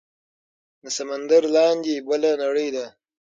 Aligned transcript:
د 0.83 0.85
سمندر 0.97 1.43
لاندې 1.55 1.93
بله 2.07 2.31
نړۍ 2.43 2.69
ده 2.75 2.85